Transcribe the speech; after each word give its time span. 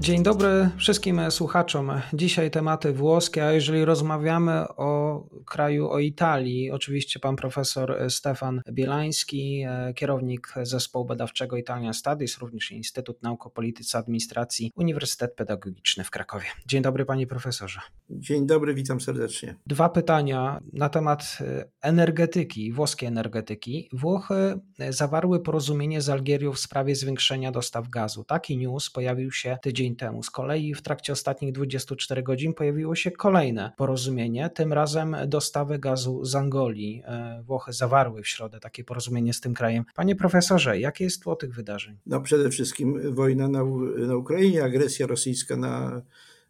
Dzień 0.00 0.22
dobry 0.22 0.70
wszystkim 0.76 1.30
słuchaczom. 1.30 1.92
Dzisiaj 2.12 2.50
tematy 2.50 2.92
włoskie, 2.92 3.46
a 3.46 3.52
jeżeli 3.52 3.84
rozmawiamy 3.84 4.68
o 4.68 5.22
kraju, 5.46 5.90
o 5.90 5.98
Italii, 5.98 6.70
oczywiście 6.70 7.20
pan 7.20 7.36
profesor 7.36 7.96
Stefan 8.08 8.62
Bielański, 8.72 9.64
kierownik 9.94 10.54
zespołu 10.62 11.04
badawczego 11.04 11.56
Italian 11.56 11.94
Studies, 11.94 12.38
również 12.38 12.70
Instytut 12.70 13.22
Nauk 13.22 13.46
o 13.46 13.50
Polityce 13.50 13.98
Administracji, 13.98 14.72
Uniwersytet 14.76 15.34
Pedagogiczny 15.34 16.04
w 16.04 16.10
Krakowie. 16.10 16.46
Dzień 16.66 16.82
dobry 16.82 17.04
panie 17.04 17.26
profesorze. 17.26 17.80
Dzień 18.10 18.46
dobry, 18.46 18.74
witam 18.74 19.00
serdecznie. 19.00 19.54
Dwa 19.66 19.88
pytania 19.88 20.60
na 20.72 20.88
temat 20.88 21.38
energetyki, 21.82 22.72
włoskiej 22.72 23.08
energetyki. 23.08 23.88
Włochy 23.92 24.60
zawarły 24.88 25.42
porozumienie 25.42 26.00
z 26.00 26.08
Algierią 26.08 26.52
w 26.52 26.58
sprawie 26.58 26.94
zwiększenia 26.94 27.52
dostaw 27.52 27.88
gazu. 27.88 28.24
Taki 28.24 28.58
news 28.58 28.90
pojawił 28.90 29.32
się 29.32 29.58
tydzień 29.62 29.89
temu. 29.96 30.22
Z 30.22 30.30
kolei 30.30 30.74
w 30.74 30.82
trakcie 30.82 31.12
ostatnich 31.12 31.52
24 31.52 32.22
godzin 32.22 32.54
pojawiło 32.54 32.94
się 32.94 33.10
kolejne 33.10 33.72
porozumienie, 33.76 34.50
tym 34.50 34.72
razem 34.72 35.16
dostawy 35.26 35.78
gazu 35.78 36.24
z 36.24 36.34
Angolii. 36.34 37.02
E, 37.04 37.42
Włochy 37.46 37.72
zawarły 37.72 38.22
w 38.22 38.28
środę 38.28 38.60
takie 38.60 38.84
porozumienie 38.84 39.34
z 39.34 39.40
tym 39.40 39.54
krajem. 39.54 39.84
Panie 39.94 40.16
profesorze, 40.16 40.80
jakie 40.80 41.04
jest 41.04 41.22
tło 41.22 41.36
tych 41.36 41.54
wydarzeń? 41.54 41.96
No 42.06 42.20
przede 42.20 42.50
wszystkim 42.50 43.14
wojna 43.14 43.48
na, 43.48 43.64
na 44.06 44.16
Ukrainie, 44.16 44.64
agresja 44.64 45.06
rosyjska 45.06 45.56
na, 45.56 46.02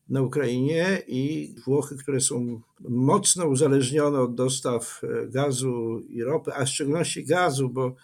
na 0.08 0.22
Ukrainie 0.22 1.02
i 1.06 1.54
Włochy, 1.64 1.96
które 1.96 2.20
są 2.20 2.60
mocno 2.88 3.46
uzależnione 3.46 4.20
od 4.20 4.34
dostaw 4.34 5.02
gazu 5.26 6.00
i 6.08 6.22
ropy, 6.22 6.52
a 6.54 6.64
w 6.64 6.68
szczególności 6.68 7.24
gazu, 7.24 7.68
bo 7.68 7.94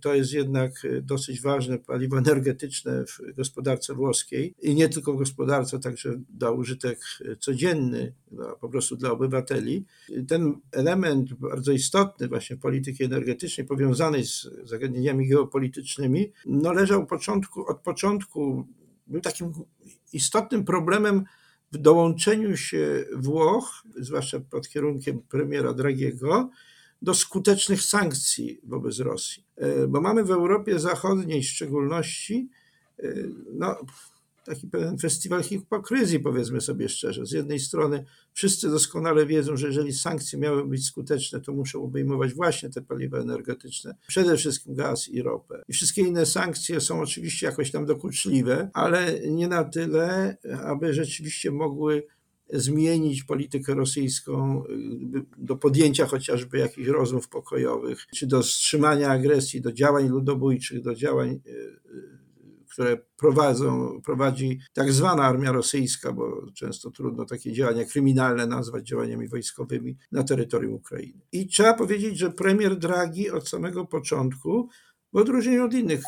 to 0.00 0.14
jest 0.14 0.32
jednak 0.32 0.72
dosyć 1.02 1.40
ważne 1.40 1.78
paliwo 1.78 2.18
energetyczne 2.18 3.04
w 3.06 3.34
gospodarce 3.36 3.94
włoskiej 3.94 4.54
i 4.62 4.74
nie 4.74 4.88
tylko 4.88 5.12
w 5.12 5.18
gospodarce, 5.18 5.78
także 5.78 6.20
da 6.28 6.50
użytek 6.50 7.00
codzienny 7.38 8.14
no, 8.30 8.56
po 8.60 8.68
prostu 8.68 8.96
dla 8.96 9.10
obywateli. 9.10 9.84
Ten 10.28 10.54
element 10.72 11.34
bardzo 11.34 11.72
istotny 11.72 12.28
właśnie 12.28 12.56
polityki 12.56 13.04
energetycznej 13.04 13.66
powiązanej 13.66 14.24
z 14.24 14.48
zagadnieniami 14.64 15.28
geopolitycznymi, 15.28 16.32
no 16.46 16.72
leżał 16.72 17.06
początku, 17.06 17.66
od 17.66 17.80
początku, 17.80 18.66
był 19.06 19.20
takim 19.20 19.52
istotnym 20.12 20.64
problemem 20.64 21.24
w 21.72 21.78
dołączeniu 21.78 22.56
się 22.56 23.04
Włoch, 23.16 23.82
zwłaszcza 23.96 24.40
pod 24.40 24.68
kierunkiem 24.68 25.22
premiera 25.22 25.72
Dragiego, 25.72 26.50
do 27.02 27.14
skutecznych 27.14 27.82
sankcji 27.82 28.60
wobec 28.64 28.98
Rosji. 28.98 29.44
Bo 29.88 30.00
mamy 30.00 30.24
w 30.24 30.30
Europie 30.30 30.78
Zachodniej 30.78 31.42
w 31.42 31.48
szczególności 31.48 32.48
no, 33.52 33.76
taki 34.44 34.66
pewien 34.66 34.98
festiwal 34.98 35.42
hipokryzji, 35.42 36.20
powiedzmy 36.20 36.60
sobie 36.60 36.88
szczerze. 36.88 37.26
Z 37.26 37.32
jednej 37.32 37.60
strony 37.60 38.04
wszyscy 38.32 38.70
doskonale 38.70 39.26
wiedzą, 39.26 39.56
że 39.56 39.66
jeżeli 39.66 39.92
sankcje 39.92 40.38
miały 40.38 40.66
być 40.66 40.86
skuteczne, 40.86 41.40
to 41.40 41.52
muszą 41.52 41.82
obejmować 41.82 42.34
właśnie 42.34 42.70
te 42.70 42.82
paliwa 42.82 43.18
energetyczne, 43.18 43.94
przede 44.08 44.36
wszystkim 44.36 44.74
gaz 44.74 45.08
i 45.08 45.22
ropę. 45.22 45.62
I 45.68 45.72
wszystkie 45.72 46.02
inne 46.02 46.26
sankcje 46.26 46.80
są 46.80 47.00
oczywiście 47.00 47.46
jakoś 47.46 47.70
tam 47.70 47.86
dokuczliwe, 47.86 48.70
ale 48.72 49.20
nie 49.20 49.48
na 49.48 49.64
tyle, 49.64 50.36
aby 50.64 50.94
rzeczywiście 50.94 51.50
mogły 51.50 52.06
zmienić 52.52 53.24
politykę 53.24 53.74
rosyjską 53.74 54.62
do 55.38 55.56
podjęcia 55.56 56.06
chociażby 56.06 56.58
jakichś 56.58 56.88
rozmów 56.88 57.28
pokojowych, 57.28 58.06
czy 58.14 58.26
do 58.26 58.42
wstrzymania 58.42 59.10
agresji, 59.10 59.60
do 59.60 59.72
działań 59.72 60.08
ludobójczych, 60.08 60.82
do 60.82 60.94
działań, 60.94 61.40
które 62.70 62.98
prowadzą, 63.16 64.00
prowadzi 64.04 64.60
tak 64.72 64.92
zwana 64.92 65.22
armia 65.22 65.52
rosyjska, 65.52 66.12
bo 66.12 66.46
często 66.54 66.90
trudno 66.90 67.24
takie 67.24 67.52
działania 67.52 67.84
kryminalne 67.84 68.46
nazwać 68.46 68.88
działaniami 68.88 69.28
wojskowymi 69.28 69.96
na 70.12 70.22
terytorium 70.22 70.74
Ukrainy. 70.74 71.20
I 71.32 71.46
trzeba 71.46 71.74
powiedzieć, 71.74 72.18
że 72.18 72.30
premier 72.30 72.78
Draghi 72.78 73.30
od 73.30 73.48
samego 73.48 73.86
początku 73.86 74.68
w 75.12 75.16
odróżnieniu 75.16 75.64
od 75.64 75.74
innych 75.74 76.02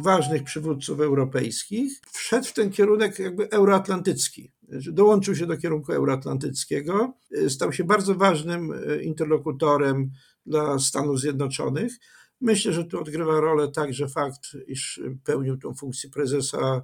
ważnych 0.00 0.44
przywódców 0.44 1.00
europejskich, 1.00 2.00
wszedł 2.12 2.46
w 2.46 2.52
ten 2.52 2.70
kierunek 2.70 3.18
jakby 3.18 3.50
euroatlantycki. 3.50 4.52
Dołączył 4.70 5.36
się 5.36 5.46
do 5.46 5.56
kierunku 5.56 5.92
euroatlantyckiego, 5.92 7.12
stał 7.48 7.72
się 7.72 7.84
bardzo 7.84 8.14
ważnym 8.14 8.72
interlokutorem 9.02 10.10
dla 10.46 10.78
Stanów 10.78 11.20
Zjednoczonych. 11.20 11.92
Myślę, 12.40 12.72
że 12.72 12.84
tu 12.84 13.00
odgrywa 13.00 13.40
rolę 13.40 13.68
także 13.68 14.08
fakt, 14.08 14.56
iż 14.66 15.00
pełnił 15.24 15.56
tą 15.58 15.74
funkcję 15.74 16.10
prezesa 16.10 16.82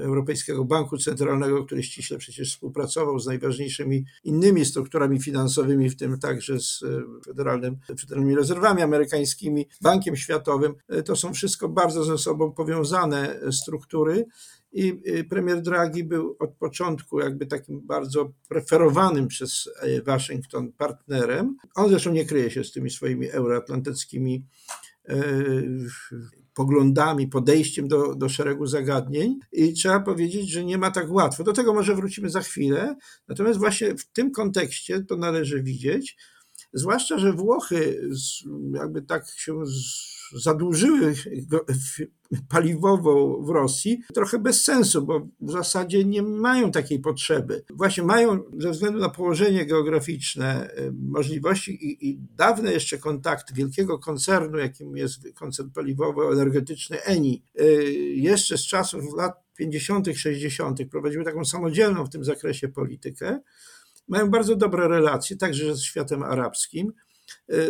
Europejskiego 0.00 0.64
Banku 0.64 0.98
Centralnego, 0.98 1.64
który 1.64 1.82
ściśle 1.82 2.18
przecież 2.18 2.50
współpracował 2.50 3.18
z 3.18 3.26
najważniejszymi 3.26 4.04
innymi 4.24 4.64
strukturami 4.64 5.20
finansowymi, 5.20 5.90
w 5.90 5.96
tym 5.96 6.18
także 6.18 6.60
z 6.60 6.84
Federalnym, 7.26 7.76
Federalnymi 8.00 8.36
Rezerwami 8.36 8.82
Amerykańskimi, 8.82 9.66
Bankiem 9.82 10.16
Światowym. 10.16 10.74
To 11.04 11.16
są 11.16 11.32
wszystko 11.32 11.68
bardzo 11.68 12.04
ze 12.04 12.18
sobą 12.18 12.52
powiązane 12.52 13.40
struktury. 13.52 14.26
I 14.74 15.00
premier 15.30 15.62
Draghi 15.62 16.04
był 16.04 16.36
od 16.38 16.50
początku 16.54 17.20
jakby 17.20 17.46
takim 17.46 17.80
bardzo 17.80 18.32
preferowanym 18.48 19.28
przez 19.28 19.68
Waszyngton 20.04 20.72
partnerem. 20.72 21.56
On 21.74 21.88
zresztą 21.88 22.12
nie 22.12 22.24
kryje 22.24 22.50
się 22.50 22.64
z 22.64 22.72
tymi 22.72 22.90
swoimi 22.90 23.30
euroatlantyckimi 23.30 24.46
poglądami, 26.54 27.28
podejściem 27.28 27.88
do, 27.88 28.14
do 28.14 28.28
szeregu 28.28 28.66
zagadnień 28.66 29.38
i 29.52 29.72
trzeba 29.72 30.00
powiedzieć, 30.00 30.50
że 30.50 30.64
nie 30.64 30.78
ma 30.78 30.90
tak 30.90 31.10
łatwo. 31.10 31.44
Do 31.44 31.52
tego 31.52 31.74
może 31.74 31.94
wrócimy 31.94 32.30
za 32.30 32.40
chwilę, 32.40 32.96
natomiast 33.28 33.58
właśnie 33.58 33.94
w 33.96 34.06
tym 34.06 34.30
kontekście 34.30 35.04
to 35.04 35.16
należy 35.16 35.62
widzieć, 35.62 36.16
zwłaszcza, 36.72 37.18
że 37.18 37.32
Włochy 37.32 38.08
jakby 38.72 39.02
tak 39.02 39.24
się 39.36 39.62
zadłużyły 40.34 41.14
paliwowo 42.48 43.42
w 43.42 43.48
Rosji, 43.48 44.02
trochę 44.14 44.38
bez 44.38 44.64
sensu, 44.64 45.06
bo 45.06 45.28
w 45.40 45.50
zasadzie 45.50 46.04
nie 46.04 46.22
mają 46.22 46.70
takiej 46.70 46.98
potrzeby. 46.98 47.64
Właśnie 47.70 48.02
mają 48.02 48.42
ze 48.58 48.70
względu 48.70 48.98
na 48.98 49.08
położenie 49.08 49.66
geograficzne 49.66 50.70
możliwości 50.92 51.72
i, 51.72 52.08
i 52.08 52.18
dawne 52.36 52.72
jeszcze 52.72 52.98
kontakty 52.98 53.54
wielkiego 53.54 53.98
koncernu, 53.98 54.58
jakim 54.58 54.96
jest 54.96 55.28
koncern 55.34 55.70
paliwowo-energetyczny 55.70 57.02
ENI, 57.02 57.42
jeszcze 58.14 58.58
z 58.58 58.66
czasów 58.66 59.04
lat 59.16 59.44
50., 59.56 60.08
60. 60.16 60.78
prowadziły 60.90 61.24
taką 61.24 61.44
samodzielną 61.44 62.04
w 62.04 62.10
tym 62.10 62.24
zakresie 62.24 62.68
politykę. 62.68 63.40
Mają 64.08 64.30
bardzo 64.30 64.56
dobre 64.56 64.88
relacje, 64.88 65.36
także 65.36 65.76
z 65.76 65.82
światem 65.82 66.22
arabskim. 66.22 66.92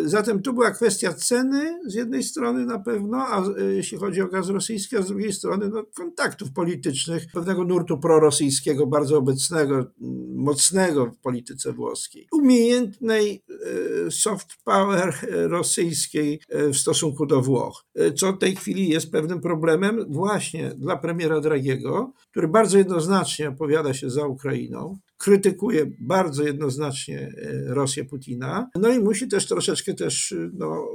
Zatem 0.04 0.42
tu 0.42 0.52
była 0.52 0.70
kwestia 0.70 1.12
ceny 1.12 1.80
z 1.86 1.94
jednej 1.94 2.22
strony 2.22 2.66
na 2.66 2.78
pewno, 2.78 3.16
a 3.18 3.44
jeśli 3.68 3.98
chodzi 3.98 4.22
o 4.22 4.28
gaz 4.28 4.48
rosyjski, 4.48 4.96
a 4.96 5.02
z 5.02 5.08
drugiej 5.08 5.32
strony 5.32 5.68
no, 5.68 5.84
kontaktów 5.94 6.52
politycznych, 6.52 7.24
pewnego 7.32 7.64
nurtu 7.64 7.98
prorosyjskiego, 7.98 8.86
bardzo 8.86 9.18
obecnego, 9.18 9.86
mocnego 10.34 11.06
w 11.06 11.18
polityce 11.18 11.72
włoskiej. 11.72 12.28
Umiejętnej 12.32 13.44
soft 14.10 14.48
power 14.64 15.14
rosyjskiej 15.30 16.40
w 16.48 16.76
stosunku 16.76 17.26
do 17.26 17.42
Włoch, 17.42 17.84
co 18.16 18.32
w 18.32 18.38
tej 18.38 18.56
chwili 18.56 18.88
jest 18.88 19.12
pewnym 19.12 19.40
problemem 19.40 20.04
właśnie 20.08 20.70
dla 20.78 20.96
premiera 20.96 21.40
Dragiego, 21.40 22.12
który 22.30 22.48
bardzo 22.48 22.78
jednoznacznie 22.78 23.48
opowiada 23.48 23.94
się 23.94 24.10
za 24.10 24.26
Ukrainą, 24.26 24.98
krytykuje 25.24 25.90
bardzo 25.98 26.42
jednoznacznie 26.42 27.32
Rosję 27.66 28.04
Putina, 28.04 28.70
no 28.76 28.88
i 28.88 29.00
musi 29.00 29.28
też 29.28 29.46
troszeczkę 29.46 29.94
też 29.94 30.34
no, 30.52 30.88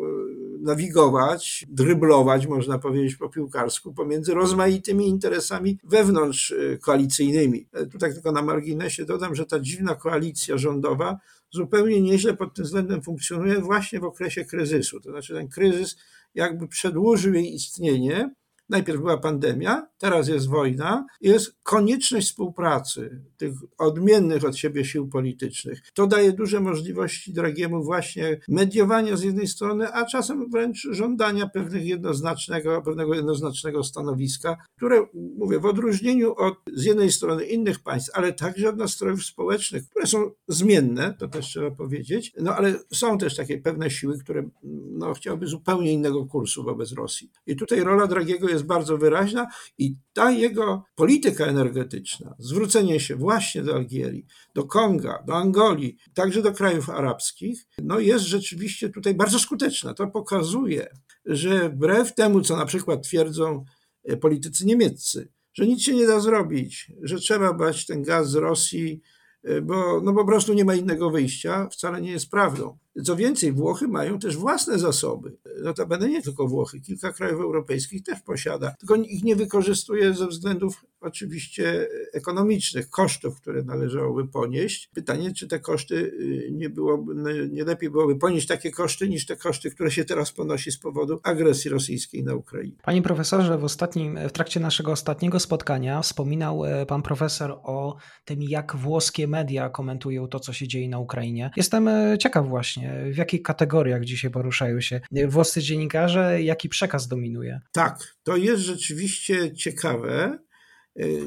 nawigować, 0.62 1.66
dryblować, 1.70 2.48
można 2.48 2.80
powiedzieć 2.80 3.16
po 3.16 3.30
piłkarsku, 3.30 3.94
pomiędzy 3.94 4.34
rozmaitymi 4.34 5.08
interesami 5.08 5.80
wewnątrz 5.84 6.54
koalicyjnymi. 6.82 7.68
Tu 7.92 7.98
tak 7.98 8.14
tylko 8.14 8.32
na 8.32 8.42
marginesie 8.42 9.06
dodam, 9.06 9.36
że 9.36 9.46
ta 9.46 9.60
dziwna 9.60 9.96
koalicja 9.96 10.58
rządowa 10.58 11.20
zupełnie 11.52 12.02
nieźle 12.02 12.34
pod 12.34 12.56
tym 12.56 12.66
względem 12.66 13.02
funkcjonuje 13.02 13.60
właśnie 13.60 14.00
w 14.00 14.04
okresie 14.04 14.46
kryzysu. 14.46 15.00
To 15.00 15.10
znaczy 15.12 15.34
ten 15.34 15.48
kryzys 15.48 15.98
jakby 16.36 16.68
przedłużył 16.68 17.34
jej 17.34 17.54
istnienie, 17.54 18.34
Najpierw 18.70 19.00
była 19.00 19.18
pandemia, 19.18 19.88
teraz 19.98 20.28
jest 20.28 20.50
wojna, 20.50 21.06
jest 21.22 21.56
konieczność 21.64 22.28
współpracy 22.28 23.22
tych 23.38 23.54
odmiennych 23.78 24.46
od 24.46 24.58
siebie 24.58 24.86
sił 24.86 25.08
politycznych. 25.08 25.82
To 25.94 26.08
daje 26.08 26.34
duże 26.34 26.60
możliwości 26.60 27.34
Dragiemu 27.34 27.84
właśnie 27.84 28.40
mediowania 28.48 29.18
z 29.18 29.24
jednej 29.24 29.48
strony, 29.48 29.94
a 29.94 30.06
czasem 30.06 30.50
wręcz 30.50 30.88
żądania 30.92 31.48
pewnych 31.48 31.86
jednoznacznego, 31.86 32.82
pewnego 32.82 33.16
jednoznacznego 33.16 33.84
stanowiska, 33.84 34.58
które, 34.78 35.06
mówię, 35.38 35.60
w 35.60 35.66
odróżnieniu 35.66 36.34
od 36.38 36.54
z 36.74 36.84
jednej 36.84 37.12
strony 37.12 37.46
innych 37.46 37.80
państw, 37.80 38.12
ale 38.14 38.34
także 38.34 38.70
od 38.70 38.78
nastrojów 38.78 39.26
społecznych, 39.26 39.90
które 39.90 40.08
są 40.08 40.32
zmienne, 40.48 41.16
to 41.20 41.28
też 41.28 41.46
trzeba 41.46 41.72
powiedzieć, 41.72 42.34
no 42.42 42.56
ale 42.56 42.76
są 42.94 43.18
też 43.18 43.36
takie 43.36 43.58
pewne 43.58 43.92
siły, 43.92 44.20
które 44.20 44.50
no, 44.92 45.14
chciałyby 45.14 45.48
zupełnie 45.48 45.94
innego 45.94 46.26
kursu 46.26 46.64
wobec 46.64 46.92
Rosji. 46.92 47.32
I 47.48 47.56
tutaj 47.56 47.80
rola 47.80 48.08
Dragiego 48.08 48.50
jest 48.50 48.59
bardzo 48.64 48.98
wyraźna 48.98 49.48
i 49.78 49.96
ta 50.14 50.32
jego 50.32 50.84
polityka 50.96 51.46
energetyczna, 51.46 52.36
zwrócenie 52.40 53.00
się 53.00 53.16
właśnie 53.16 53.64
do 53.64 53.76
Algierii, 53.76 54.26
do 54.56 54.64
Konga, 54.64 55.24
do 55.28 55.36
Angolii, 55.36 55.98
także 56.14 56.42
do 56.42 56.52
krajów 56.52 56.90
arabskich, 56.90 57.68
no 57.84 58.00
jest 58.00 58.26
rzeczywiście 58.26 58.90
tutaj 58.90 59.14
bardzo 59.14 59.40
skuteczna. 59.40 59.94
To 59.94 60.08
pokazuje, 60.08 60.88
że 61.26 61.70
wbrew 61.70 62.16
temu, 62.16 62.42
co 62.42 62.58
na 62.58 62.66
przykład 62.66 63.04
twierdzą 63.04 63.66
e, 64.04 64.18
politycy 64.18 64.66
niemieccy, 64.66 65.32
że 65.54 65.68
nic 65.68 65.82
się 65.82 65.96
nie 65.96 66.08
da 66.08 66.20
zrobić, 66.20 66.92
że 67.02 67.18
trzeba 67.18 67.54
brać 67.54 67.86
ten 67.86 68.04
gaz 68.04 68.30
z 68.30 68.36
Rosji, 68.36 69.02
e, 69.44 69.62
bo 69.62 70.02
no 70.02 70.14
po 70.14 70.26
prostu 70.26 70.54
nie 70.54 70.66
ma 70.66 70.76
innego 70.76 71.10
wyjścia, 71.10 71.70
wcale 71.72 72.02
nie 72.02 72.12
jest 72.12 72.30
prawdą. 72.30 72.78
Co 73.04 73.16
więcej, 73.16 73.52
Włochy 73.52 73.88
mają 73.88 74.20
też 74.20 74.38
własne 74.38 74.80
zasoby. 74.80 75.38
Notabene 75.64 76.10
nie 76.10 76.22
tylko 76.22 76.48
Włochy, 76.48 76.82
kilka 76.82 77.14
krajów 77.14 77.42
europejskich 77.42 78.04
też 78.04 78.22
posiada, 78.22 78.76
tylko 78.80 78.96
ich 78.96 79.24
nie 79.24 79.36
wykorzystuje 79.36 80.14
ze 80.14 80.28
względów 80.28 80.86
oczywiście 81.02 81.88
ekonomicznych, 82.14 82.90
kosztów, 82.90 83.42
które 83.42 83.64
należałoby 83.64 84.28
ponieść. 84.28 84.90
Pytanie, 84.94 85.34
czy 85.34 85.48
te 85.48 85.60
koszty 85.60 85.96
y, 85.96 86.50
nie 86.52 86.70
byłoby, 86.70 87.16
no, 87.16 87.30
nie 87.50 87.64
lepiej 87.64 87.90
byłoby 87.90 88.16
ponieść 88.16 88.48
takie 88.48 88.72
koszty, 88.72 89.10
niż 89.10 89.26
te 89.26 89.36
koszty, 89.36 89.72
które 89.72 89.92
się 89.92 90.06
teraz 90.06 90.32
ponosi 90.32 90.72
z 90.72 90.78
powodu 90.80 91.20
agresji 91.24 91.72
rosyjskiej 91.72 92.24
na 92.24 92.36
Ukrainę. 92.36 92.76
Panie 92.84 93.02
profesorze, 93.02 93.58
w 93.58 93.64
ostatnim, 93.64 94.20
w 94.30 94.32
trakcie 94.32 94.60
naszego 94.60 94.92
ostatniego 94.92 95.40
spotkania 95.40 96.02
wspominał 96.02 96.66
e, 96.66 96.86
pan 96.86 97.02
profesor 97.02 97.60
o 97.64 97.98
tym, 98.26 98.44
jak 98.44 98.76
włoskie 98.76 99.28
media 99.28 99.70
komentują 99.70 100.28
to, 100.28 100.40
co 100.40 100.54
się 100.54 100.68
dzieje 100.68 100.90
na 100.90 101.00
Ukrainie. 101.00 101.52
Jestem 101.56 101.88
e, 101.88 102.18
ciekaw 102.18 102.48
właśnie, 102.48 103.06
w 103.12 103.18
jakich 103.18 103.42
kategoriach 103.42 104.06
dzisiaj 104.06 104.32
poruszają 104.32 104.82
się 104.82 105.02
włoscy 105.28 105.62
dziennikarze, 105.62 106.44
jaki 106.44 106.70
przekaz 106.70 107.08
dominuje? 107.08 107.60
Tak, 107.72 108.16
to 108.24 108.38
jest 108.38 108.64
rzeczywiście 108.64 109.54
ciekawe, 109.54 110.40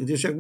gdyż 0.00 0.25
jak, 0.25 0.37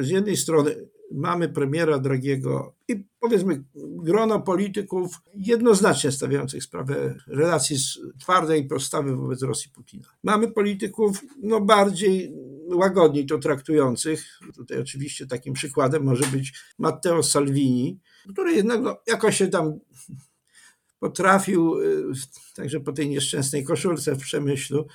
z 0.00 0.08
jednej 0.08 0.36
strony 0.36 0.88
mamy 1.14 1.48
premiera 1.48 1.98
Dragiego 1.98 2.74
i 2.88 3.04
powiedzmy 3.20 3.64
grono 3.74 4.40
polityków 4.40 5.20
jednoznacznie 5.34 6.12
stawiających 6.12 6.64
sprawę 6.64 7.14
relacji 7.26 7.76
z 7.76 7.98
twardej 8.20 8.66
postawy 8.66 9.16
wobec 9.16 9.42
Rosji 9.42 9.70
Putina. 9.70 10.08
Mamy 10.22 10.52
polityków 10.52 11.20
no 11.42 11.60
bardziej 11.60 12.32
łagodniej 12.74 13.26
to 13.26 13.38
traktujących. 13.38 14.38
Tutaj 14.54 14.80
oczywiście 14.80 15.26
takim 15.26 15.54
przykładem 15.54 16.04
może 16.04 16.26
być 16.26 16.52
Matteo 16.78 17.22
Salvini, 17.22 18.00
który 18.32 18.52
jednak 18.52 18.80
no, 18.80 18.96
jakoś 19.06 19.36
się 19.36 19.48
tam 19.48 19.78
potrafił, 20.98 21.78
y, 21.80 22.12
także 22.54 22.80
po 22.80 22.92
tej 22.92 23.08
nieszczęsnej 23.08 23.64
koszulce 23.64 24.14
w 24.14 24.18
Przemyślu, 24.18 24.86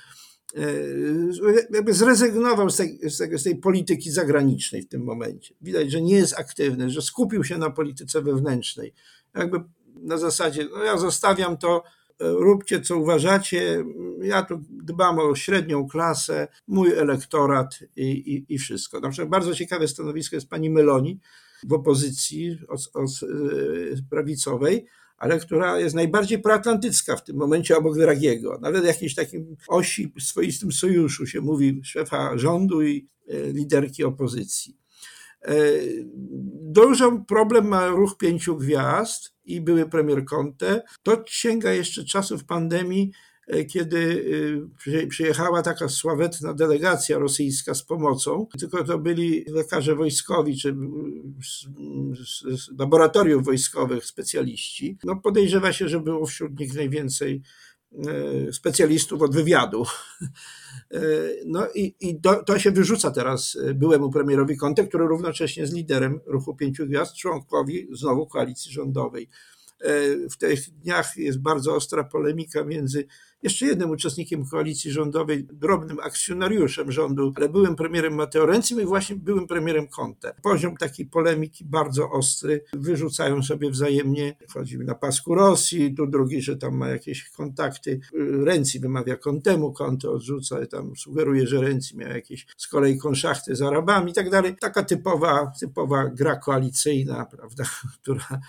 jakby 1.70 1.94
zrezygnował 1.94 2.70
z 2.70 2.76
tej, 2.76 2.98
z, 3.10 3.18
tej, 3.18 3.38
z 3.38 3.42
tej, 3.42 3.56
polityki 3.56 4.10
zagranicznej 4.10 4.82
w 4.82 4.88
tym 4.88 5.04
momencie. 5.04 5.54
Widać, 5.60 5.90
że 5.90 6.02
nie 6.02 6.16
jest 6.16 6.38
aktywny, 6.38 6.90
że 6.90 7.02
skupił 7.02 7.44
się 7.44 7.58
na 7.58 7.70
polityce 7.70 8.22
wewnętrznej. 8.22 8.94
Jakby 9.34 9.60
na 9.94 10.18
zasadzie, 10.18 10.68
no 10.72 10.84
ja 10.84 10.98
zostawiam 10.98 11.56
to, 11.56 11.82
e, 12.20 12.30
róbcie 12.32 12.80
co 12.80 12.96
uważacie, 12.96 13.84
ja 14.22 14.42
tu 14.42 14.62
dbam 14.70 15.18
o 15.18 15.34
średnią 15.34 15.88
klasę, 15.88 16.48
mój 16.66 16.92
elektorat 16.92 17.78
i, 17.96 18.04
i, 18.04 18.54
i 18.54 18.58
wszystko. 18.58 19.00
Na 19.00 19.08
przykład 19.10 19.30
bardzo 19.30 19.54
ciekawe 19.54 19.88
stanowisko 19.88 20.36
jest 20.36 20.48
pani 20.48 20.70
Meloni 20.70 21.20
w 21.64 21.72
opozycji 21.72 22.58
od, 22.68 22.90
od 22.94 23.10
e, 23.10 24.02
prawicowej, 24.10 24.86
ale 25.18 25.38
która 25.38 25.78
jest 25.78 25.94
najbardziej 25.94 26.38
proatlantycka 26.38 27.16
w 27.16 27.24
tym 27.24 27.36
momencie 27.36 27.76
obok 27.76 27.98
Dragiego. 27.98 28.58
Nawet 28.62 28.84
jakiejś 28.84 29.14
takim 29.14 29.56
osi, 29.68 30.12
swoistym 30.20 30.72
sojuszu 30.72 31.26
się 31.26 31.40
mówi 31.40 31.80
szefa 31.84 32.38
rządu 32.38 32.82
i 32.82 33.08
e, 33.28 33.52
liderki 33.52 34.04
opozycji. 34.04 34.76
E, 35.42 35.54
Duży 36.70 37.04
problem 37.28 37.68
ma 37.68 37.86
ruch 37.86 38.16
pięciu 38.16 38.56
gwiazd 38.56 39.34
i 39.44 39.60
były 39.60 39.88
premier 39.88 40.24
Conte. 40.24 40.82
To 41.02 41.24
sięga 41.26 41.72
jeszcze 41.72 42.04
czasów 42.04 42.44
pandemii, 42.44 43.12
kiedy 43.68 44.24
e, 44.86 45.08
przyjechała 45.08 45.62
taka 45.62 45.88
sławetna 45.88 46.54
delegacja 46.54 47.18
rosyjska 47.18 47.74
z 47.74 47.82
pomocą, 47.82 48.46
tylko 48.60 48.84
to 48.84 48.98
byli 48.98 49.44
lekarze 49.48 49.94
wojskowi 49.94 50.56
czy 50.56 50.76
z 52.56 52.78
laboratoriów 52.78 53.44
wojskowych 53.44 54.04
specjaliści. 54.04 54.98
No 55.04 55.16
podejrzewa 55.16 55.72
się, 55.72 55.88
że 55.88 56.00
było 56.00 56.26
wśród 56.26 56.60
nich 56.60 56.74
najwięcej 56.74 57.42
e, 57.92 58.52
specjalistów 58.52 59.22
od 59.22 59.34
wywiadu. 59.34 59.84
No 61.46 61.66
i, 61.74 61.94
i 62.00 62.20
to, 62.46 62.58
się 62.58 62.70
wyrzuca 62.70 63.10
teraz 63.10 63.58
byłemu 63.74 64.10
premierowi 64.10 64.56
Conte, 64.56 64.86
który 64.86 65.06
równocześnie 65.06 65.60
jest 65.60 65.74
liderem 65.74 66.20
Ruchu 66.26 66.56
Pięciu 66.56 66.86
Gwiazd, 66.86 67.16
członkowi 67.16 67.88
znowu 67.92 68.26
koalicji 68.26 68.72
rządowej. 68.72 69.28
W 70.30 70.36
tych 70.38 70.70
dniach 70.70 71.16
jest 71.16 71.38
bardzo 71.38 71.74
ostra 71.74 72.04
polemika 72.04 72.64
między 72.64 73.06
jeszcze 73.42 73.66
jednym 73.66 73.90
uczestnikiem 73.90 74.46
koalicji 74.46 74.90
rządowej, 74.90 75.44
drobnym 75.44 76.00
akcjonariuszem 76.00 76.92
rządu, 76.92 77.32
ale 77.36 77.48
byłym 77.48 77.76
premierem 77.76 78.14
Mateo 78.14 78.46
Renzi 78.46 78.74
i 78.74 78.84
właśnie 78.84 79.16
byłym 79.16 79.46
premierem 79.46 79.88
Conte. 79.88 80.34
Poziom 80.42 80.76
takiej 80.76 81.06
polemiki 81.06 81.64
bardzo 81.64 82.10
ostry, 82.10 82.64
wyrzucają 82.72 83.42
sobie 83.42 83.70
wzajemnie, 83.70 84.36
chodzi 84.54 84.78
na 84.78 84.94
pasku 84.94 85.34
Rosji, 85.34 85.94
tu 85.94 86.06
drugi, 86.06 86.42
że 86.42 86.56
tam 86.56 86.76
ma 86.76 86.88
jakieś 86.88 87.30
kontakty. 87.30 88.00
Renzi 88.44 88.80
wymawia 88.80 89.16
Contemu, 89.16 89.72
Conte 89.72 90.10
odrzuca, 90.10 90.66
tam 90.66 90.96
sugeruje, 90.96 91.46
że 91.46 91.60
Renzi 91.60 91.96
miał 91.96 92.10
jakieś 92.10 92.46
z 92.56 92.68
kolei 92.68 92.98
konszachty 92.98 93.56
z 93.56 93.62
Arabami 93.62 94.10
i 94.10 94.14
tak 94.14 94.30
dalej. 94.30 94.56
Taka 94.60 94.82
typowa, 94.82 95.52
typowa 95.60 96.04
gra 96.08 96.36
koalicyjna, 96.36 97.26
prawda, 97.26 97.64
która 98.02 98.40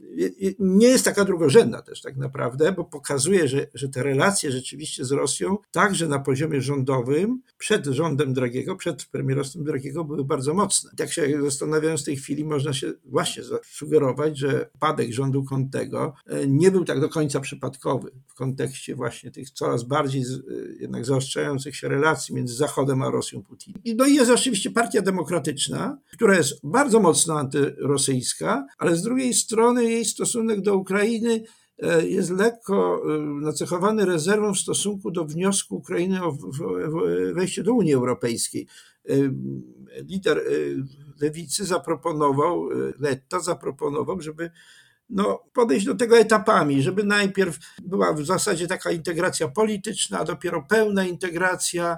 nie 0.60 0.88
jest 0.88 1.06
taka 1.06 1.26
drugorzędna 1.26 1.82
też 1.82 2.02
tak 2.02 2.18
naprawdę, 2.18 2.72
bo 2.72 2.84
pokazuje, 2.84 3.48
że, 3.48 3.68
że 3.74 3.90
te 3.90 4.04
relacje 4.04 4.52
rzeczywiście 4.52 4.79
rzeczywiście 4.80 5.06
z 5.06 5.12
Rosją, 5.12 5.58
także 5.72 6.08
na 6.08 6.20
poziomie 6.20 6.62
rządowym, 6.62 7.42
przed 7.58 7.86
rządem 7.86 8.34
Dragiego, 8.34 8.76
przed 8.76 9.06
premierostwem 9.06 9.64
Dragiego 9.64 10.04
były 10.04 10.26
bardzo 10.26 10.54
mocne. 10.54 10.92
Tak 10.98 11.12
się 11.12 11.42
zastanawiając 11.44 12.02
w 12.02 12.06
tej 12.06 12.18
chwili, 12.18 12.46
można 12.46 12.74
się 12.74 12.94
właśnie 13.06 13.44
sugerować, 13.64 14.38
że 14.38 14.70
padek 14.80 15.12
rządu 15.12 15.44
Kontego 15.44 16.14
e, 16.26 16.48
nie 16.48 16.72
był 16.72 16.86
tak 16.86 17.02
do 17.02 17.10
końca 17.10 17.40
przypadkowy 17.40 18.12
w 18.28 18.34
kontekście 18.34 18.96
właśnie 18.96 19.32
tych 19.32 19.50
coraz 19.50 19.84
bardziej 19.84 20.22
e, 20.22 20.26
jednak 20.80 21.06
zaostrzających 21.06 21.76
się 21.76 21.90
relacji 21.90 22.36
między 22.36 22.56
Zachodem 22.56 23.02
a 23.02 23.10
Rosją 23.10 23.44
Putina. 23.44 23.80
No 23.96 24.06
i 24.06 24.16
jest 24.16 24.32
oczywiście 24.32 24.72
Partia 24.72 25.02
Demokratyczna, 25.02 25.98
która 26.14 26.38
jest 26.38 26.60
bardzo 26.64 27.00
mocno 27.00 27.40
antyrosyjska, 27.40 28.66
ale 28.78 28.96
z 28.96 29.02
drugiej 29.02 29.34
strony 29.34 29.84
jej 29.84 30.06
stosunek 30.06 30.62
do 30.62 30.76
Ukrainy 30.76 31.44
jest 32.08 32.30
lekko 32.30 33.02
e, 33.04 33.20
nacechowany 33.20 34.06
rezerwą 34.06 34.54
w 34.54 34.60
stosunku 34.60 35.12
do 35.12 35.26
wniosku 35.26 35.76
Ukrainy 35.76 36.24
o 36.24 36.38
wejście 37.34 37.64
do 37.64 37.74
Unii 37.74 37.94
Europejskiej. 37.94 38.68
E, 39.10 39.14
lider 40.04 40.42
lewicy 41.22 41.66
zaproponował, 41.66 42.70
Letta 43.00 43.40
zaproponował, 43.40 44.22
żeby 44.22 44.52
no, 45.10 45.44
podejść 45.54 45.86
do 45.86 45.96
tego 45.96 46.18
etapami, 46.18 46.82
żeby 46.82 47.04
najpierw 47.04 47.60
była 47.84 48.14
w 48.14 48.26
zasadzie 48.26 48.68
taka 48.68 48.92
integracja 48.92 49.48
polityczna, 49.48 50.20
a 50.20 50.26
dopiero 50.26 50.66
pełna 50.70 51.06
integracja 51.06 51.98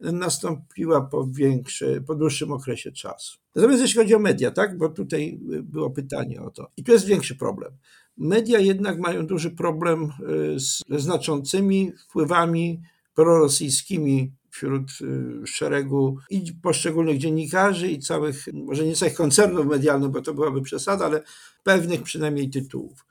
nastąpiła 0.00 1.00
po 1.00 1.26
większe, 1.26 2.00
po 2.00 2.14
dłuższym 2.14 2.52
okresie 2.52 2.92
czasu. 2.92 3.38
Natomiast 3.54 3.82
jeśli 3.82 3.98
chodzi 3.98 4.14
o 4.14 4.18
media, 4.18 4.50
tak, 4.50 4.78
bo 4.78 4.88
tutaj 4.88 5.38
było 5.62 5.90
pytanie 5.90 6.42
o 6.42 6.50
to. 6.50 6.70
I 6.76 6.84
tu 6.84 6.92
jest 6.92 7.06
większy 7.06 7.36
problem. 7.36 7.72
Media 8.20 8.58
jednak 8.58 8.98
mają 8.98 9.26
duży 9.26 9.50
problem 9.50 10.04
y, 10.04 10.60
z 10.60 10.82
znaczącymi 10.88 11.92
wpływami 12.08 12.80
prorosyjskimi 13.14 14.32
wśród 14.50 14.90
y, 15.00 15.46
szeregu 15.46 16.18
i 16.30 16.52
poszczególnych 16.62 17.18
dziennikarzy 17.18 17.88
i 17.88 17.98
całych, 17.98 18.44
może 18.52 18.86
nie 18.86 18.94
całych 18.94 19.14
koncernów 19.14 19.66
medialnych, 19.66 20.10
bo 20.10 20.22
to 20.22 20.34
byłaby 20.34 20.62
przesada, 20.62 21.04
ale 21.04 21.22
pewnych 21.64 22.02
przynajmniej 22.02 22.50
tytułów. 22.50 23.06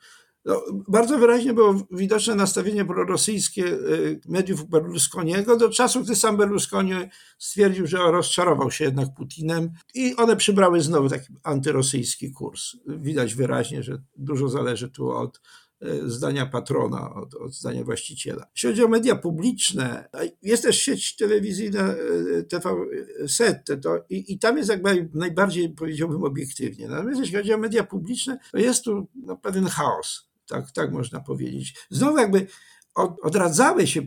No, 0.46 0.64
bardzo 0.88 1.18
wyraźnie 1.18 1.54
było 1.54 1.88
widoczne 1.92 2.36
nastawienie 2.36 2.86
prorosyjskie 2.86 3.66
y, 3.66 4.22
mediów 4.28 4.70
Berlusconiego 4.70 5.58
do 5.58 5.70
czasu, 5.70 6.04
gdy 6.04 6.16
sam 6.16 6.38
Berlusconi 6.38 6.94
stwierdził, 7.38 7.88
że 7.88 7.98
rozczarował 7.98 8.72
się 8.72 8.86
jednak 8.86 9.14
Putinem 9.18 9.70
i 9.94 10.16
one 10.16 10.36
przybrały 10.36 10.82
znowu 10.82 11.10
taki 11.10 11.34
antyrosyjski 11.44 12.32
kurs. 12.32 12.76
Widać 12.88 13.36
wyraźnie, 13.36 13.84
że 13.84 14.02
dużo 14.18 14.50
zależy 14.50 14.90
tu 14.90 15.12
od 15.12 15.42
y, 15.84 16.10
zdania 16.10 16.46
patrona, 16.46 17.14
od, 17.14 17.36
od 17.36 17.54
zdania 17.54 17.84
właściciela. 17.84 18.46
Jeśli 18.56 18.70
chodzi 18.70 18.84
o 18.84 18.88
media 18.88 19.16
publiczne, 19.16 20.10
jest 20.42 20.64
też 20.64 20.82
sieć 20.82 21.16
telewizyjna 21.16 21.94
y, 21.94 22.46
TV 22.50 22.76
Set, 23.28 23.68
to, 23.82 24.06
i, 24.10 24.34
i 24.34 24.40
tam 24.40 24.58
jest 24.58 24.70
jakby 24.70 25.10
najbardziej, 25.14 25.70
powiedziałbym, 25.70 26.24
obiektywnie. 26.24 26.88
Natomiast 26.88 27.20
jeśli 27.20 27.36
chodzi 27.36 27.54
o 27.54 27.58
media 27.58 27.84
publiczne, 27.84 28.40
to 28.52 28.58
jest 28.58 28.84
tu 28.84 29.08
no, 29.16 29.38
pewien 29.38 29.66
chaos 29.66 30.29
tak, 30.50 30.72
tak 30.72 30.92
można 30.92 31.20
powiedzieć. 31.20 31.76
Znowu 31.90 32.18
jakby 32.18 32.48
odradzały 33.22 33.88
się 33.88 34.02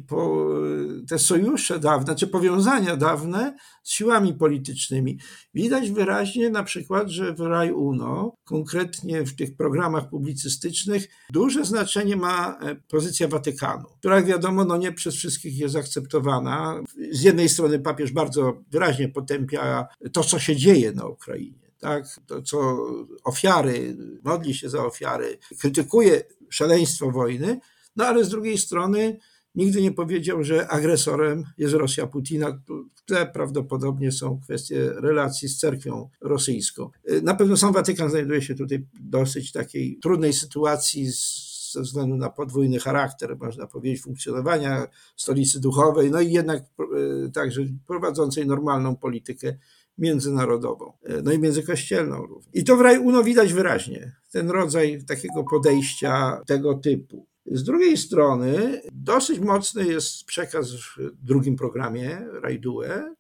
te 1.09 1.19
sojusze 1.19 1.79
dawne, 1.79 2.15
czy 2.15 2.27
powiązania 2.27 2.97
dawne 2.97 3.57
z 3.83 3.91
siłami 3.91 4.35
politycznymi. 4.35 5.19
Widać 5.55 5.91
wyraźnie 5.91 6.51
na 6.51 6.63
przykład, 6.63 7.09
że 7.09 7.35
w 7.35 7.41
Raj 7.41 7.73
Uno, 7.73 8.37
konkretnie 8.45 9.25
w 9.25 9.37
tych 9.37 9.57
programach 9.57 10.09
publicystycznych, 10.09 11.09
duże 11.33 11.65
znaczenie 11.65 12.17
ma 12.17 12.59
e, 12.61 12.75
pozycja 12.75 13.29
Watykanu, 13.29 13.85
która 13.99 14.17
jak 14.17 14.27
wiadomo 14.27 14.65
no 14.65 14.77
nie 14.77 14.93
przez 14.93 15.15
wszystkich 15.15 15.59
jest 15.59 15.77
akceptowana. 15.77 16.81
Z 17.11 17.23
jednej 17.23 17.49
strony 17.49 17.79
papież 17.79 18.13
bardzo 18.13 18.63
wyraźnie 18.71 19.09
potępia 19.09 19.87
to, 20.13 20.25
co 20.25 20.39
się 20.39 20.57
dzieje 20.57 20.93
na 20.93 21.07
Ukrainie 21.07 21.63
tak, 21.83 22.05
to 22.27 22.43
co 22.43 22.87
ofiary, 23.25 23.97
modli 24.25 24.55
się 24.55 24.69
za 24.69 24.85
ofiary, 24.85 25.39
krytykuje 25.59 26.23
szaleństwo 26.51 27.11
wojny, 27.11 27.61
no 27.97 28.07
ale 28.07 28.25
z 28.25 28.29
drugiej 28.29 28.59
strony 28.59 29.19
nigdy 29.55 29.83
nie 29.83 29.93
powiedział, 29.93 30.45
że 30.45 30.69
agresorem 30.69 31.45
jest 31.59 31.75
Rosja 31.75 32.07
Putina. 32.07 32.63
W 32.95 33.03
tle 33.05 33.27
prawdopodobnie 33.27 34.13
są 34.13 34.41
kwestie 34.41 34.93
relacji 34.93 35.49
z 35.49 35.59
cerkwią 35.59 36.09
rosyjską. 36.21 36.91
Na 37.23 37.35
pewno 37.35 37.57
sam 37.57 37.73
Watykan 37.73 38.11
znajduje 38.11 38.43
się 38.43 38.55
tutaj 38.55 38.79
w 38.79 38.87
dosyć 39.01 39.53
takiej 39.53 39.99
trudnej 39.99 40.33
sytuacji 40.33 41.11
ze 41.73 41.83
względu 41.83 42.17
na 42.17 42.31
podwójny 42.31 42.79
charakter, 42.79 43.37
można 43.39 43.67
powiedzieć, 43.67 44.03
funkcjonowania 44.03 44.87
stolicy 45.17 45.61
duchowej, 45.61 46.11
no 46.11 46.21
i 46.21 46.33
jednak 46.33 46.63
e, 46.63 47.31
także 47.31 47.63
prowadzącej 47.87 48.47
normalną 48.47 48.97
politykę 48.97 49.57
międzynarodową, 49.99 50.93
e, 51.03 51.23
no 51.23 51.33
i 51.33 51.39
międzykościelną 51.39 52.27
również. 52.27 52.55
I 52.55 52.65
to 52.65 52.77
w 52.77 52.81
Raj 52.81 52.99
Uno 52.99 53.25
widać 53.25 53.53
wyraźnie, 53.53 54.17
ten 54.33 54.51
rodzaj 54.51 55.05
takiego 55.05 55.45
podejścia 55.45 56.41
tego 56.47 56.75
typu. 56.75 57.27
Z 57.47 57.63
drugiej 57.63 57.97
strony 57.97 58.81
dosyć 58.93 59.41
mocny 59.41 59.87
jest 59.87 60.25
przekaz 60.25 60.73
w 60.73 60.97
drugim 61.23 61.57
programie 61.57 62.27
Rajdue, 62.43 63.15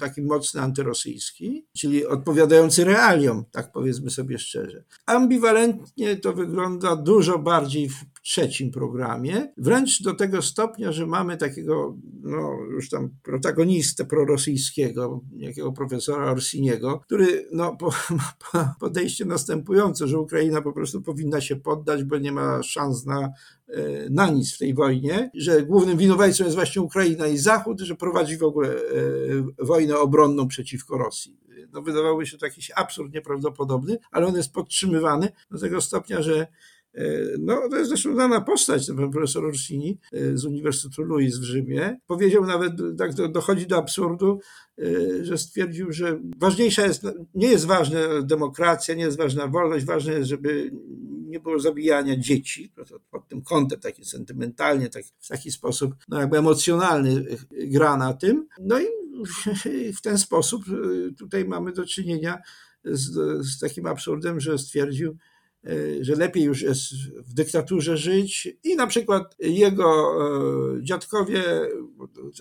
taki 0.00 0.22
mocny 0.22 0.60
antyrosyjski, 0.60 1.66
czyli 1.76 2.06
odpowiadający 2.06 2.84
realiom, 2.84 3.44
tak 3.50 3.72
powiedzmy 3.72 4.10
sobie 4.10 4.38
szczerze. 4.38 4.84
Ambiwalentnie 5.06 6.16
to 6.16 6.32
wygląda 6.32 6.96
dużo 6.96 7.38
bardziej 7.38 7.88
w 7.88 8.04
trzecim 8.22 8.70
programie, 8.70 9.52
wręcz 9.56 10.02
do 10.02 10.14
tego 10.14 10.42
stopnia, 10.42 10.92
że 10.92 11.06
mamy 11.06 11.36
takiego, 11.36 11.96
no 12.22 12.58
już 12.70 12.90
tam 12.90 13.10
protagonistę 13.22 14.04
prorosyjskiego, 14.04 15.20
jakiego 15.36 15.72
profesora 15.72 16.30
Orsiniego, 16.30 17.00
który 17.00 17.48
no, 17.52 17.76
po, 17.76 17.90
ma 18.54 18.74
podejście 18.80 19.24
następujące, 19.24 20.08
że 20.08 20.18
Ukraina 20.18 20.62
po 20.62 20.72
prostu 20.72 21.02
powinna 21.02 21.40
się 21.40 21.56
poddać, 21.56 22.04
bo 22.04 22.18
nie 22.18 22.32
ma 22.32 22.62
szans 22.62 23.06
na 23.06 23.32
E, 23.68 24.10
na 24.10 24.30
nic 24.30 24.54
w 24.54 24.58
tej 24.58 24.74
wojnie, 24.74 25.30
że 25.34 25.62
głównym 25.62 25.98
winowajcą 25.98 26.44
jest 26.44 26.56
właśnie 26.56 26.82
Ukraina 26.82 27.26
i 27.26 27.38
Zachód, 27.38 27.80
że 27.80 27.94
prowadzi 27.94 28.36
w 28.36 28.42
ogóle 28.42 28.68
e, 28.68 28.78
wojnę 29.58 29.98
obronną 29.98 30.48
przeciwko 30.48 30.98
Rosji. 30.98 31.38
No, 31.72 31.82
wydawałoby 31.82 32.26
się 32.26 32.38
to 32.38 32.46
jakiś 32.46 32.70
absurd 32.76 33.14
nieprawdopodobny, 33.14 33.98
ale 34.10 34.26
on 34.26 34.36
jest 34.36 34.52
podtrzymywany 34.52 35.28
do 35.50 35.58
tego 35.58 35.80
stopnia, 35.80 36.22
że 36.22 36.46
e, 36.94 37.04
no, 37.38 37.68
to 37.70 37.76
jest 37.76 37.88
zresztą 37.88 38.14
znana 38.14 38.40
postać, 38.40 38.86
ten 38.86 39.10
profesor 39.10 39.44
Orsini 39.44 39.98
z 40.34 40.44
Uniwersytetu 40.44 41.02
Louis 41.02 41.38
w 41.38 41.42
Rzymie. 41.42 41.98
Powiedział 42.06 42.46
nawet, 42.46 42.72
tak 42.98 43.12
dochodzi 43.14 43.66
do 43.66 43.76
absurdu, 43.76 44.40
że 45.22 45.38
stwierdził, 45.38 45.92
że 45.92 46.20
ważniejsza 46.38 46.86
jest, 46.86 47.06
nie 47.34 47.48
jest 47.48 47.66
ważna 47.66 47.98
demokracja, 48.22 48.94
nie 48.94 49.04
jest 49.04 49.16
ważna 49.16 49.46
wolność, 49.46 49.84
ważne 49.84 50.12
jest, 50.12 50.28
żeby 50.28 50.70
nie 51.28 51.40
było 51.40 51.58
zabijania 51.58 52.16
dzieci, 52.16 52.72
pod 53.10 53.28
tym 53.28 53.42
kątem 53.42 53.80
taki 53.80 54.04
sentymentalnie, 54.04 54.88
tak, 54.88 55.04
w 55.18 55.28
taki 55.28 55.50
sposób 55.50 55.94
no 56.08 56.20
jakby 56.20 56.38
emocjonalny 56.38 57.24
gra 57.50 57.96
na 57.96 58.14
tym. 58.14 58.46
No 58.60 58.80
i 58.80 58.84
w 59.98 60.00
ten 60.00 60.18
sposób 60.18 60.62
y, 60.68 61.14
tutaj 61.18 61.44
mamy 61.44 61.72
do 61.72 61.86
czynienia 61.86 62.38
z, 62.84 63.12
z 63.46 63.58
takim 63.58 63.86
absurdem, 63.86 64.40
że 64.40 64.58
stwierdził, 64.58 65.18
E, 65.64 66.04
że 66.04 66.14
lepiej 66.14 66.42
już 66.42 66.62
jest 66.62 66.92
w 67.16 67.34
dyktaturze 67.34 67.96
żyć 67.96 68.48
i 68.64 68.76
na 68.76 68.86
przykład 68.86 69.36
jego 69.38 70.14
e, 70.76 70.82
dziadkowie, 70.82 71.42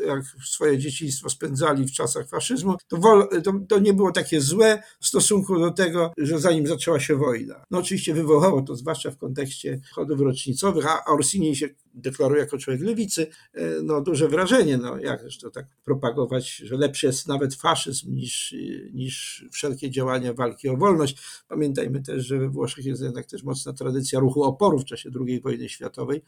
jak 0.05 0.24
swoje 0.46 0.77
dzieciństwo 0.77 1.29
spędzali 1.29 1.86
w 1.86 1.91
czasach 1.91 2.29
faszyzmu, 2.29 2.75
to, 2.88 2.98
to, 3.43 3.53
to, 3.69 3.79
nie 3.79 3.93
było 3.93 4.12
takie 4.12 4.41
złe 4.41 4.84
w 5.00 5.07
stosunku 5.07 5.60
do 5.60 5.72
tego, 5.72 6.13
że 6.17 6.39
zanim 6.39 6.67
zaczęła 6.67 7.00
się 7.00 7.15
wojna. 7.15 7.65
No 7.72 7.77
oczywiście 7.77 8.13
wywołało 8.13 8.62
to, 8.62 8.75
zwłaszcza 8.75 9.12
w 9.12 9.17
kontekście 9.17 9.79
chodów 9.91 10.22
rocznicowych, 10.22 10.86
a 10.88 11.05
Orsini 11.05 11.55
się 11.55 11.69
deklaruje 11.98 12.42
jako 12.42 12.58
człowiek 12.58 12.82
lewicy, 12.82 13.27
e, 13.54 13.82
no 13.84 14.01
duże 14.01 14.27
wrażenie, 14.27 14.77
no 14.77 14.98
jak 14.98 15.22
to 15.42 15.50
tak 15.50 15.66
propagować, 15.84 16.56
że 16.56 16.77
lepszy 16.77 17.08
jest 17.08 17.27
nawet 17.27 17.56
faszyzm 17.56 18.13
niż, 18.16 18.56
niż 18.94 19.46
wszelkie 19.51 19.92
działania 19.92 20.34
walki 20.34 20.70
o 20.70 20.77
wolność. 20.77 21.18
Pamiętajmy 21.48 22.01
też, 22.01 22.25
że 22.25 22.39
we 22.39 22.50
Włoszech 22.50 22.86
jest 22.86 23.01
jednak 23.01 23.25
też 23.25 23.44
mocna 23.44 23.74
tradycja 23.74 24.20
ruchu 24.20 24.44
oporu 24.44 24.80
w 24.80 24.86
czasie 24.86 25.10
II 25.27 25.42
wojny 25.42 25.70
światowej. 25.70 26.22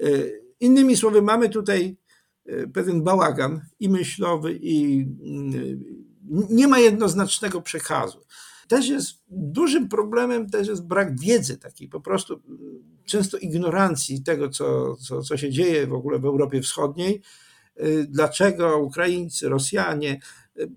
E, 0.00 0.06
innymi 0.60 0.96
słowy, 0.96 1.22
mamy 1.22 1.48
tutaj 1.48 1.96
e, 2.46 2.66
pewien 2.66 3.02
bałagan 3.02 3.60
i 3.80 3.88
myślowy, 3.88 4.58
i 4.62 5.06
mm, 5.22 5.84
nie 6.50 6.68
ma 6.68 6.78
jednoznacznego 6.78 7.60
przekazu. 7.60 8.20
Też 8.68 8.88
jest 8.88 9.22
dużym 9.28 9.88
problemem, 9.88 10.50
też 10.50 10.68
jest 10.68 10.86
brak 10.86 11.20
wiedzy 11.20 11.58
takiej, 11.58 11.88
po 11.88 12.00
prostu 12.00 12.42
często 13.06 13.38
ignorancji 13.38 14.22
tego, 14.22 14.48
co, 14.48 14.96
co, 14.96 15.22
co 15.22 15.36
się 15.36 15.50
dzieje 15.50 15.86
w 15.86 15.92
ogóle 15.92 16.18
w 16.18 16.24
Europie 16.24 16.62
Wschodniej, 16.62 17.22
y, 17.80 18.06
dlaczego 18.08 18.78
Ukraińcy, 18.78 19.48
Rosjanie, 19.48 20.20
y, 20.58 20.70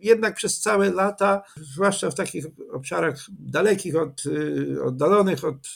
jednak 0.00 0.34
przez 0.34 0.60
całe 0.60 0.90
lata, 0.90 1.42
zwłaszcza 1.56 2.10
w 2.10 2.14
takich 2.14 2.46
obszarach 2.72 3.26
dalekich, 3.38 3.96
od, 3.96 4.26
y, 4.26 4.82
oddalonych 4.84 5.44
od 5.44 5.68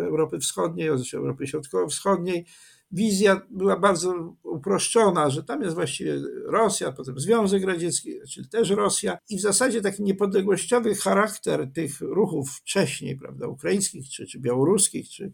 Europy 0.00 0.38
Wschodniej, 0.38 0.90
od 0.90 1.14
Europy 1.14 1.46
Środkowo-Wschodniej, 1.46 2.46
wizja 2.92 3.40
była 3.50 3.78
bardzo 3.78 4.36
uproszczona, 4.42 5.30
że 5.30 5.44
tam 5.44 5.62
jest 5.62 5.74
właściwie 5.74 6.20
Rosja, 6.46 6.92
potem 6.92 7.20
Związek 7.20 7.64
Radziecki, 7.64 8.10
czyli 8.30 8.48
też 8.48 8.70
Rosja 8.70 9.18
i 9.28 9.36
w 9.36 9.40
zasadzie 9.40 9.80
taki 9.80 10.02
niepodległościowy 10.02 10.94
charakter 10.94 11.72
tych 11.72 12.00
ruchów 12.00 12.50
wcześniej, 12.50 13.16
prawda, 13.16 13.46
ukraińskich, 13.46 14.08
czy, 14.08 14.26
czy 14.26 14.40
białoruskich, 14.40 15.08
czy 15.08 15.32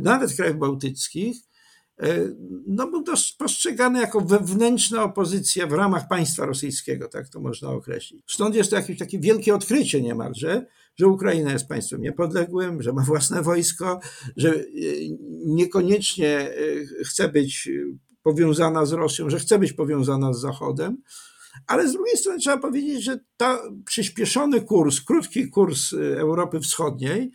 nawet 0.00 0.36
krajów 0.36 0.58
bałtyckich, 0.58 1.36
no, 2.66 2.86
był 2.86 3.04
postrzegany 3.38 4.00
jako 4.00 4.20
wewnętrzna 4.20 5.02
opozycja 5.02 5.66
w 5.66 5.72
ramach 5.72 6.08
państwa 6.08 6.46
rosyjskiego, 6.46 7.08
tak 7.08 7.28
to 7.28 7.40
można 7.40 7.68
określić. 7.68 8.22
Stąd 8.26 8.54
jest 8.54 8.70
to 8.70 8.76
jakieś 8.76 8.98
takie 8.98 9.18
wielkie 9.18 9.54
odkrycie 9.54 10.02
niemalże, 10.02 10.66
że 10.96 11.08
Ukraina 11.08 11.52
jest 11.52 11.68
państwem 11.68 12.02
niepodległym, 12.02 12.82
że 12.82 12.92
ma 12.92 13.02
własne 13.02 13.42
wojsko, 13.42 14.00
że 14.36 14.54
e, 14.54 14.62
niekoniecznie 15.46 16.38
e, 16.38 16.54
chce 17.04 17.28
być 17.28 17.68
powiązana 18.22 18.86
z 18.86 18.92
Rosją, 18.92 19.30
że 19.30 19.38
chce 19.38 19.58
być 19.58 19.72
powiązana 19.72 20.32
z 20.32 20.40
Zachodem, 20.40 20.96
ale 21.66 21.88
z 21.88 21.92
drugiej 21.92 22.16
strony 22.16 22.38
trzeba 22.38 22.58
powiedzieć, 22.58 23.04
że 23.04 23.20
ta 23.36 23.62
przyspieszony 23.86 24.60
kurs, 24.60 25.00
krótki 25.00 25.48
kurs 25.48 25.92
Europy 26.16 26.60
Wschodniej, 26.60 27.32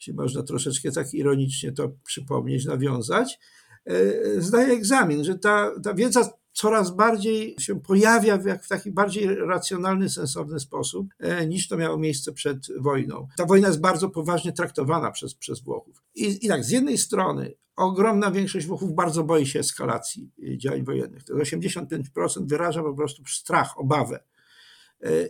jeśli 0.00 0.14
można 0.14 0.42
troszeczkę 0.42 0.92
tak 0.92 1.14
ironicznie 1.14 1.72
to 1.72 1.92
przypomnieć, 2.04 2.64
nawiązać, 2.64 3.32
e, 3.32 3.67
zdaje 4.38 4.72
egzamin, 4.72 5.24
że 5.24 5.38
ta, 5.38 5.70
ta 5.82 5.94
wiedza 5.94 6.30
coraz 6.58 6.90
bardziej 6.90 7.56
się 7.60 7.80
pojawia 7.80 8.38
w, 8.38 8.44
jak 8.44 8.64
w 8.64 8.68
taki 8.68 8.90
bardziej 8.90 9.34
racjonalny, 9.34 10.10
sensowny 10.10 10.60
sposób, 10.60 11.06
e, 11.18 11.46
niż 11.46 11.68
to 11.68 11.76
miało 11.76 11.98
miejsce 11.98 12.32
przed 12.32 12.66
wojną. 12.80 13.28
Ta 13.36 13.46
wojna 13.46 13.68
jest 13.68 13.80
bardzo 13.80 14.10
poważnie 14.10 14.52
traktowana 14.52 15.10
przez, 15.10 15.34
przez 15.34 15.60
Włochów. 15.60 16.02
I, 16.14 16.46
I 16.46 16.48
tak, 16.48 16.64
z 16.64 16.70
jednej 16.70 16.98
strony 16.98 17.54
ogromna 17.76 18.30
większość 18.30 18.66
Włochów 18.66 18.94
bardzo 18.94 19.24
boi 19.24 19.46
się 19.46 19.60
eskalacji 19.60 20.30
e, 20.42 20.58
działań 20.58 20.84
wojennych. 20.84 21.24
To 21.24 21.34
85% 21.34 22.48
wyraża 22.48 22.82
po 22.82 22.94
prostu 22.94 23.22
strach, 23.26 23.78
obawę. 23.78 24.20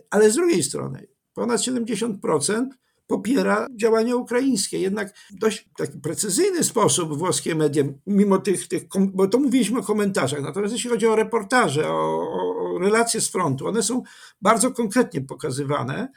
Ale 0.09 0.31
z 0.31 0.35
drugiej 0.35 0.63
strony 0.63 1.07
ponad 1.33 1.61
70% 1.61 2.67
popiera 3.09 3.67
działania 3.75 4.15
ukraińskie. 4.15 4.79
Jednak 4.79 5.13
dość 5.31 5.69
taki 5.77 5.99
precyzyjny 5.99 6.63
sposób 6.63 7.17
włoskie 7.17 7.55
media, 7.55 7.83
mimo 8.07 8.37
tych, 8.37 8.67
tych 8.67 8.83
bo 9.13 9.27
to 9.27 9.39
mówiliśmy 9.39 9.79
o 9.79 9.83
komentarzach, 9.83 10.41
natomiast 10.41 10.73
jeśli 10.73 10.89
chodzi 10.89 11.07
o 11.07 11.15
reportaże, 11.15 11.89
o, 11.89 12.31
o 12.31 12.79
relacje 12.79 13.21
z 13.21 13.29
frontu, 13.29 13.67
one 13.67 13.83
są 13.83 14.03
bardzo 14.41 14.71
konkretnie 14.71 15.21
pokazywane. 15.21 16.11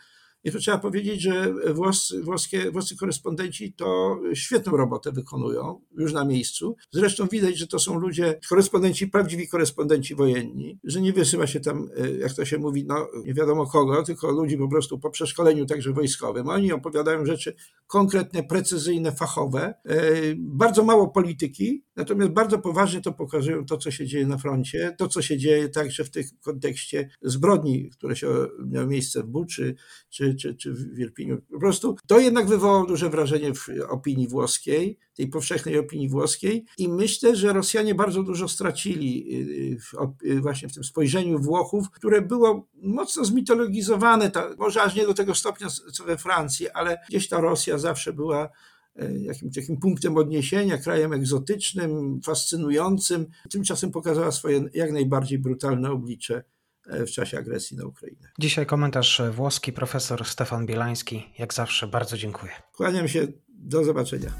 I 0.44 0.52
tu 0.52 0.58
trzeba 0.58 0.78
powiedzieć, 0.78 1.22
że 1.22 1.54
włos, 1.74 2.14
włoskie, 2.22 2.70
włoscy 2.70 2.96
korespondenci 2.96 3.72
to 3.72 4.18
świetną 4.34 4.76
robotę 4.76 5.12
wykonują 5.12 5.80
już 5.98 6.12
na 6.12 6.24
miejscu. 6.24 6.76
Zresztą 6.90 7.26
widać, 7.26 7.58
że 7.58 7.66
to 7.66 7.78
są 7.78 7.98
ludzie, 7.98 8.40
korespondenci, 8.48 9.08
prawdziwi 9.08 9.48
korespondenci 9.48 10.14
wojenni, 10.14 10.78
że 10.84 11.00
nie 11.00 11.12
wysyła 11.12 11.46
się 11.46 11.60
tam, 11.60 11.88
e, 11.96 12.10
jak 12.10 12.32
to 12.32 12.44
się 12.44 12.58
mówi, 12.58 12.84
no 12.86 13.08
nie 13.24 13.34
wiadomo 13.34 13.66
kogo, 13.66 14.02
tylko 14.02 14.30
ludzi 14.30 14.56
po 14.56 14.68
prostu 14.68 14.98
po 14.98 15.10
przeszkoleniu 15.10 15.66
także 15.66 15.92
wojskowym. 15.92 16.48
Oni 16.48 16.72
opowiadają 16.72 17.26
rzeczy 17.26 17.54
konkretne, 17.86 18.42
precyzyjne, 18.42 19.12
fachowe. 19.12 19.74
E, 19.84 19.96
bardzo 20.36 20.84
mało 20.84 21.08
polityki, 21.08 21.84
natomiast 21.96 22.30
bardzo 22.30 22.58
poważnie 22.58 23.00
to 23.00 23.12
pokazują 23.12 23.64
to, 23.64 23.76
co 23.76 23.90
się 23.90 24.06
dzieje 24.06 24.26
na 24.26 24.38
froncie, 24.38 24.94
to, 24.98 25.08
co 25.08 25.22
się 25.22 25.38
dzieje 25.38 25.68
także 25.68 26.04
w 26.04 26.10
tym 26.10 26.22
kontekście 26.40 27.10
zbrodni, 27.22 27.90
które 27.90 28.16
się 28.16 28.28
miały 28.66 28.86
miejsce 28.86 29.22
w 29.22 29.26
Buczy, 29.26 29.74
czy 30.10 30.31
czy, 30.34 30.54
czy, 30.54 30.72
w 30.72 30.98
Irpiniu. 30.98 31.42
Po 31.52 31.60
prostu 31.60 31.96
to 32.06 32.18
jednak 32.18 32.46
wywołało 32.46 32.86
duże 32.86 33.10
wrażenie 33.10 33.54
w 33.54 33.68
opinii 33.88 34.28
włoskiej, 34.28 34.98
tej 35.14 35.28
powszechnej 35.28 35.78
opinii 35.78 36.08
włoskiej 36.08 36.64
i 36.78 36.88
myślę, 36.88 37.36
że 37.36 37.52
Rosjanie 37.52 37.94
bardzo 37.94 38.22
dużo 38.22 38.48
stracili 38.48 39.36
y, 39.72 39.78
w, 39.80 40.24
y, 40.26 40.40
właśnie 40.40 40.68
w 40.68 40.74
tym 40.74 40.84
spojrzeniu 40.84 41.38
Włochów, 41.38 41.90
które 41.90 42.22
było 42.22 42.68
mocno 42.74 43.24
zmitologizowane, 43.24 44.30
ta, 44.30 44.50
może 44.58 44.82
aż 44.82 44.94
nie 44.94 45.06
do 45.06 45.14
tego 45.14 45.34
stopnia 45.34 45.68
co 45.92 46.04
we 46.04 46.16
Francji, 46.16 46.70
ale 46.70 46.98
gdzieś 47.08 47.28
ta 47.28 47.40
Rosja 47.40 47.78
zawsze 47.78 48.12
była 48.12 48.48
e, 48.96 49.18
jakimś 49.18 49.54
takim 49.54 49.76
punktem 49.76 50.16
odniesienia, 50.16 50.78
krajem 50.78 51.12
egzotycznym, 51.12 52.20
fascynującym. 52.24 53.26
Tymczasem 53.50 53.90
pokazała 53.90 54.32
swoje 54.32 54.64
jak 54.74 54.92
najbardziej 54.92 55.38
brutalne 55.38 55.90
oblicze 55.90 56.44
w 56.86 57.10
czasie 57.10 57.38
agresji 57.38 57.76
na 57.76 57.84
Ukrainę. 57.84 58.28
Dzisiaj 58.38 58.66
komentarz 58.66 59.22
włoski 59.30 59.72
profesor 59.72 60.24
Stefan 60.24 60.66
Bielański. 60.66 61.32
Jak 61.38 61.54
zawsze 61.54 61.86
bardzo 61.86 62.16
dziękuję. 62.16 62.52
Kłaniam 62.72 63.08
się. 63.08 63.26
Do 63.48 63.84
zobaczenia. 63.84 64.30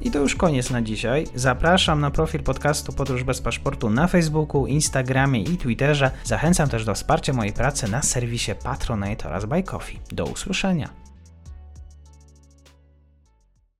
I 0.00 0.10
to 0.10 0.18
już 0.18 0.34
koniec 0.34 0.70
na 0.70 0.82
dzisiaj. 0.82 1.26
Zapraszam 1.34 2.00
na 2.00 2.10
profil 2.10 2.42
podcastu 2.42 2.92
Podróż 2.92 3.24
bez 3.24 3.40
paszportu 3.40 3.90
na 3.90 4.06
Facebooku, 4.06 4.66
Instagramie 4.66 5.42
i 5.42 5.56
Twitterze. 5.56 6.10
Zachęcam 6.24 6.68
też 6.68 6.84
do 6.84 6.94
wsparcia 6.94 7.32
mojej 7.32 7.52
pracy 7.52 7.90
na 7.90 8.02
serwisie 8.02 8.52
Patronite 8.64 9.28
oraz 9.28 9.44
Buy 9.44 9.62
Coffee. 9.62 9.98
Do 10.12 10.24
usłyszenia. 10.24 11.05